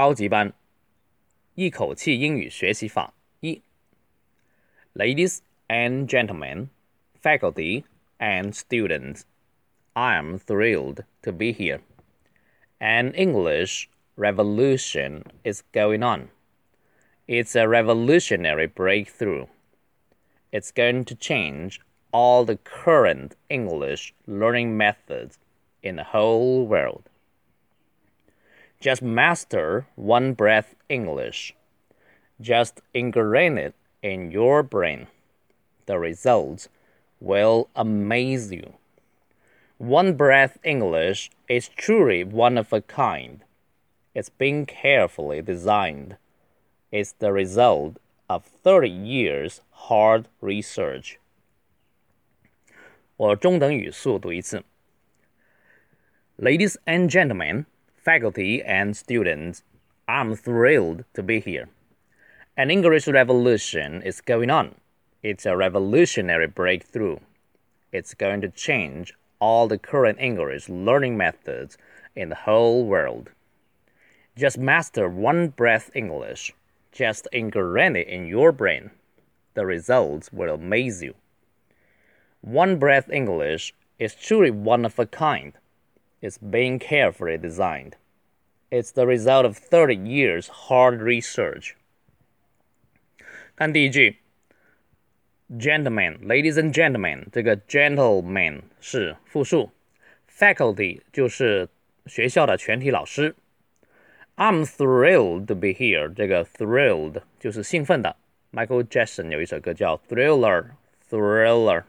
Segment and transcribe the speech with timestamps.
[0.00, 0.52] 高级班
[1.54, 3.62] 一口气英语学习法一。
[4.94, 5.38] Ladies
[5.68, 6.68] and gentlemen,
[7.22, 7.84] faculty
[8.18, 9.22] and students,
[9.94, 11.80] I am thrilled to be here.
[12.78, 16.28] An English revolution is going on.
[17.26, 19.46] It's a revolutionary breakthrough.
[20.52, 21.80] It's going to change
[22.12, 25.38] all the current English learning methods
[25.82, 27.08] in the whole world.
[28.80, 31.54] Just master one breath English.
[32.40, 35.06] Just ingrain it in your brain.
[35.86, 36.68] The results
[37.20, 38.74] will amaze you.
[39.78, 43.42] One breath English is truly one of a kind.
[44.14, 46.16] It's been carefully designed.
[46.90, 47.96] It's the result
[48.28, 51.18] of 30 years hard research.
[53.16, 54.62] 我中等语速读一次。
[56.38, 57.64] Ladies and gentlemen,
[58.03, 59.61] faculty and students,
[60.07, 61.69] I'm thrilled to be here.
[62.57, 64.75] An English revolution is going on.
[65.21, 67.17] It's a revolutionary breakthrough.
[67.91, 71.77] It's going to change all the current English learning methods
[72.15, 73.29] in the whole world.
[74.35, 76.53] Just master one breath English.
[76.91, 78.89] Just ingrain it in your brain.
[79.53, 81.13] The results will amaze you.
[82.41, 85.53] One breath English is truly one of a kind
[86.20, 87.92] It's being carefully designed.
[88.70, 91.74] It's the result of 30 years hard research.
[93.54, 94.16] 看第一句，
[95.50, 99.70] gentlemen, ladies and gentlemen，这个 gentleman 是复数，
[100.30, 101.68] faculty 就是
[102.06, 103.34] 学校的全体老师。
[104.36, 108.16] I'm thrilled to be here，这个 thrilled 就是兴奋的。
[108.52, 111.84] Michael Jackson 有一首歌叫 Thriller，Thriller。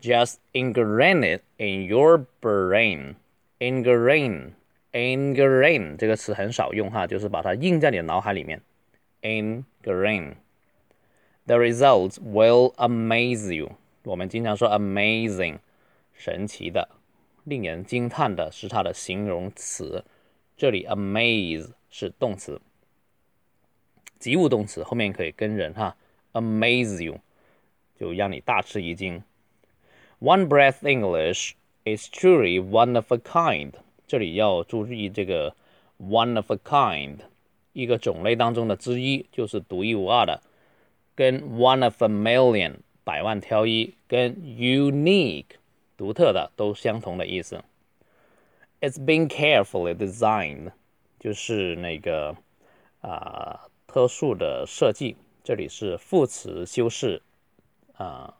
[0.00, 3.16] just ingrain it in your brain.
[3.58, 4.52] Ingrain,
[4.92, 8.60] ingrain 这个词很少用哈，就是把它印在你的脑海里面。
[9.22, 10.34] Ingrain.
[11.46, 13.72] The results will amaze you.
[14.04, 15.58] 我们经常说 amazing，
[16.12, 16.88] 神奇的、
[17.44, 20.04] 令人惊叹的是它的形容词。
[20.56, 22.60] 这里 amaze 是动词，
[24.18, 25.96] 及物动词后面可以跟人哈。
[26.32, 27.20] Amaze you
[27.98, 29.22] 就让你大吃一惊。
[30.19, 31.53] One breath English
[31.85, 33.73] is truly one of a kind。
[34.07, 35.55] 这里要注意这个
[35.99, 37.19] one of a kind，
[37.73, 40.41] 一个种类当中的之一，就是独一无二的，
[41.15, 45.57] 跟 one of a million 百万挑一，跟 unique
[45.95, 47.63] 独特的都相同的意思。
[48.81, 50.71] It's been carefully designed，
[51.19, 52.35] 就是那个
[53.01, 55.15] 啊、特殊的设计。
[55.43, 57.21] 这里是副词修饰
[57.93, 58.33] 啊。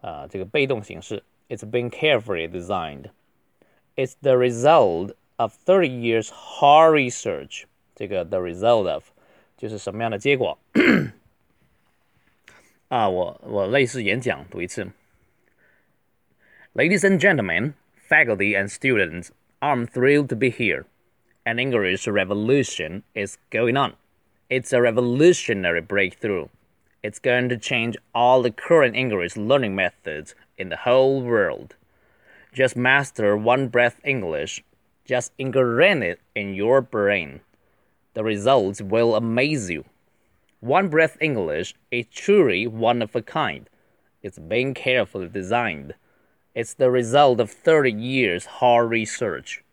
[0.00, 1.22] 啊、呃，这个被动形式。
[1.48, 3.10] It's been carefully designed.
[3.94, 7.64] It's the result of 30 years hard research.
[7.94, 9.04] 这个 the result of
[9.56, 10.58] 就是什么样的结果
[12.88, 13.08] 啊？
[13.08, 14.88] 我我类似演讲读一次。
[16.74, 17.72] Ladies and gentlemen,
[18.08, 20.84] faculty and students, I'm thrilled to be here.
[21.44, 23.94] An English revolution is going on.
[24.48, 26.48] It's a revolutionary breakthrough.
[27.03, 31.75] It's going to change all the current English learning methods in the whole world.
[32.53, 34.63] Just master one breath English.
[35.03, 37.41] Just ingrain it in your brain.
[38.13, 39.85] The results will amaze you.
[40.59, 43.67] One breath English is truly one of a kind.
[44.21, 45.95] It's been carefully designed.
[46.53, 49.63] It's the result of 30 years hard research.